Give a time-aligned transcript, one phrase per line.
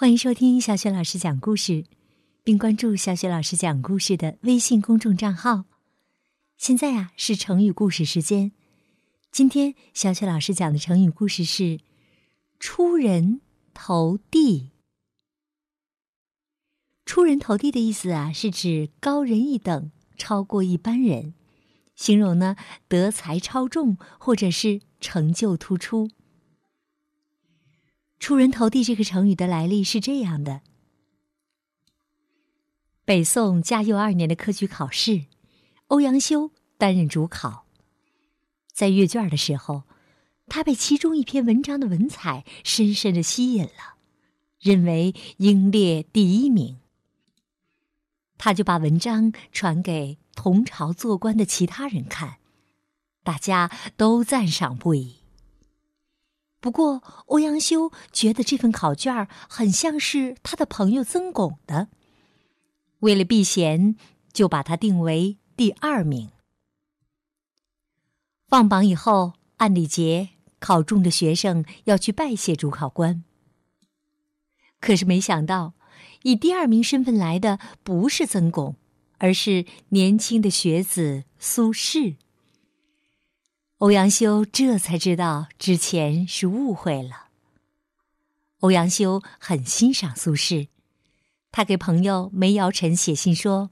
[0.00, 1.84] 欢迎收听小雪老师讲故事，
[2.44, 5.64] 并关注小雪老师讲故事的微信公众账号。
[6.56, 8.52] 现在呀是成语故事时间，
[9.32, 11.80] 今天小雪老师讲的成语故事是
[12.60, 13.40] “出人
[13.74, 14.70] 头地”。
[17.04, 21.34] 出人头地的意思啊，是指高人一等，超过一般人，
[21.96, 22.54] 形容呢
[22.86, 26.12] 德才超众或者是成就突出。
[28.28, 30.60] 出人头地这个成语的来历是这样的：
[33.06, 35.24] 北宋嘉佑二年的科举考试，
[35.86, 37.64] 欧阳修担任主考。
[38.70, 39.84] 在阅卷的时候，
[40.46, 43.96] 他被其中一篇文章的文采深深的吸引了，
[44.60, 46.76] 认为应列第一名。
[48.36, 52.36] 他就把文章传给同朝做官的其他人看，
[53.22, 55.17] 大家都赞赏不已。
[56.60, 61.88] 不过，欧阳修觉得这份考卷很像是他的朋友曾巩的，
[63.00, 63.94] 为了避嫌，
[64.32, 66.30] 就把他定为第二名。
[68.48, 73.22] 放榜以后，按礼节，考中的学生要去拜谢主考官。
[74.80, 75.74] 可是没想到，
[76.22, 78.74] 以第二名身份来的不是曾巩，
[79.18, 82.16] 而是年轻的学子苏轼。
[83.78, 87.28] 欧阳修这才知道之前是误会了。
[88.58, 90.66] 欧阳修很欣赏苏轼，
[91.52, 93.70] 他给朋友梅尧臣写信说：“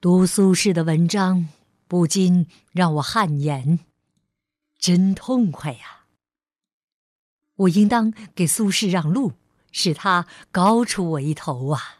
[0.00, 1.48] 读苏轼的文章，
[1.86, 3.80] 不禁让我汗颜，
[4.78, 6.06] 真痛快呀！
[7.56, 9.34] 我应当给苏轼让路，
[9.70, 11.98] 使他高出我一头啊！”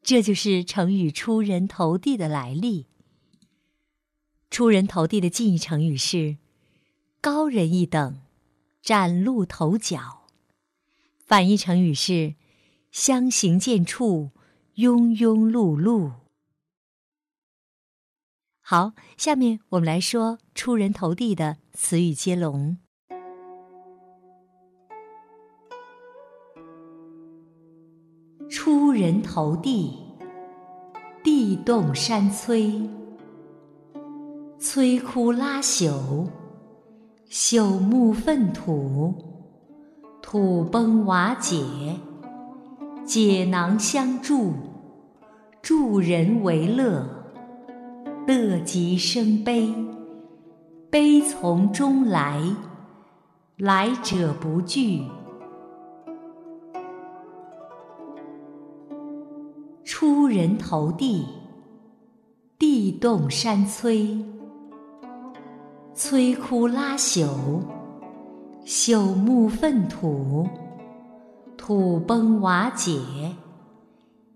[0.00, 2.86] 这就是成语“出人头地”的来历。
[4.52, 6.36] 出人头地的近义成语是
[7.22, 8.20] “高人一等，
[8.82, 10.26] 崭露头角”，
[11.24, 12.34] 反义成语是
[12.92, 14.28] “相形见绌，
[14.74, 16.12] 庸庸碌碌”。
[18.60, 22.76] 好，下面我们来说出人头地的词语接龙。
[28.50, 29.96] 出人头地，
[31.24, 32.86] 地动山摧。
[34.62, 36.28] 摧枯拉朽，
[37.28, 39.12] 朽木粪土，
[40.22, 41.56] 土崩瓦解，
[43.04, 44.52] 解囊相助，
[45.60, 47.04] 助人为乐，
[48.24, 49.74] 乐极生悲，
[50.88, 52.40] 悲从中来，
[53.56, 55.02] 来者不拒。
[59.82, 61.26] 出人头地，
[62.60, 64.31] 地动山摧。
[66.12, 67.26] 摧枯拉朽，
[68.66, 70.46] 朽木粪土，
[71.56, 73.00] 土崩瓦解，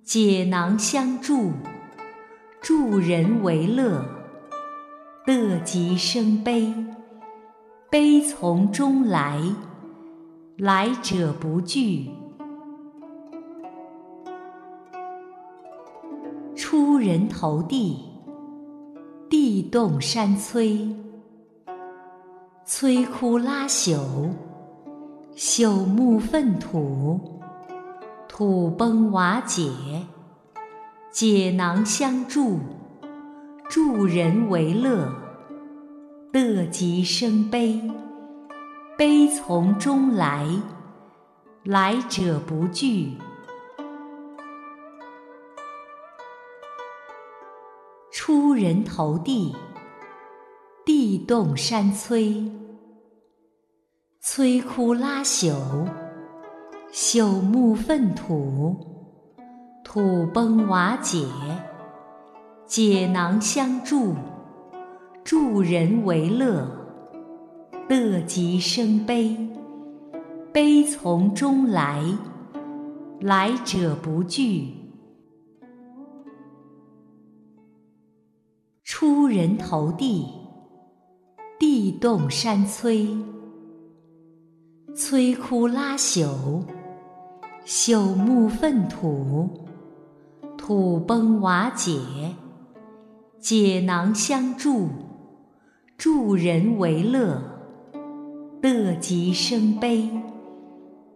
[0.03, 1.53] 解囊相助，
[2.63, 4.03] 助人为乐，
[5.27, 6.73] 乐极生悲，
[7.91, 9.39] 悲从中来，
[10.57, 12.09] 来者不拒。
[16.57, 17.99] 出人头地，
[19.29, 20.91] 地动山摧。
[22.69, 24.01] 摧枯拉朽，
[25.37, 27.21] 朽木粪土，
[28.27, 29.71] 土崩瓦解，
[31.13, 32.59] 解囊相助，
[33.71, 35.09] 助人为乐，
[36.33, 37.81] 乐极生悲，
[38.99, 40.45] 悲从中来，
[41.63, 43.17] 来者不拒。
[48.11, 49.55] 出人头地。
[51.19, 52.51] 动山摧，
[54.23, 55.55] 摧枯拉朽，
[56.93, 58.77] 朽木粪土，
[59.85, 61.27] 土崩瓦解，
[62.67, 64.15] 解囊相助，
[65.25, 66.69] 助人为乐，
[67.89, 69.37] 乐极生悲，
[70.53, 72.03] 悲从中来，
[73.21, 74.75] 来者不拒。
[78.83, 80.46] 出人头地。
[81.59, 83.09] 地动山摧，
[84.95, 86.63] 摧枯拉朽，
[87.65, 89.49] 朽木粪土，
[90.59, 91.99] 土崩瓦解，
[93.41, 94.89] 解囊相助，
[95.97, 97.43] 助人为乐，
[98.61, 100.11] 乐极生悲，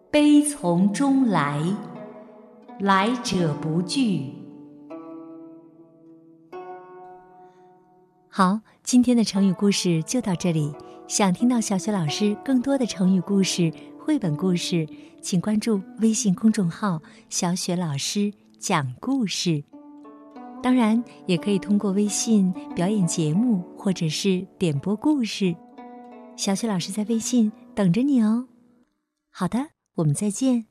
[0.09, 1.61] 悲从中来，
[2.79, 4.40] 来者不拒。
[8.33, 10.73] 好，今天的成语故事就到这里。
[11.05, 13.69] 想听到小雪老师更多的成语故事，
[13.99, 14.87] 绘本故事，
[15.21, 19.61] 请关注微信公众号“小雪老师讲故事”。
[20.63, 25.53] 当然，也可以通过微信表演节目或者是点播故事。
[26.37, 28.47] 小雪老师在微信等着你哦。
[29.29, 30.70] 好的，我们再见。